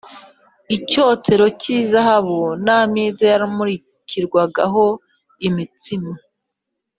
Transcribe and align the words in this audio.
icyotero 0.75 1.45
cy’izahabu 1.59 2.39
n’ameza 2.65 3.23
yamurikirwagaho 3.33 4.85
imitsima 5.47 6.13